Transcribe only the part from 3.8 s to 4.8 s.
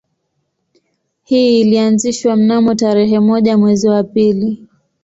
wa pili